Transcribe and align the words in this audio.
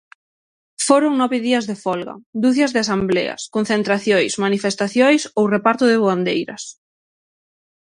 Foron 0.87 1.13
nove 1.21 1.37
días 1.47 1.65
de 1.69 1.75
folga, 1.83 2.15
ducias 2.43 2.71
de 2.73 2.79
asembleas, 2.85 3.41
concentracións, 3.55 4.31
manifestacións 4.45 5.21
ou 5.39 5.45
reparto 5.55 5.83
de 5.87 5.99
voandeiras. 6.03 6.63